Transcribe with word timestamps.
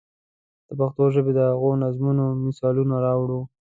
د 0.67 0.69
پښتو 0.79 1.03
ژبې 1.15 1.31
د 1.35 1.39
هغو 1.51 1.69
نظمونو 1.83 2.25
مثالونه 2.45 2.95
راوړو. 3.05 3.41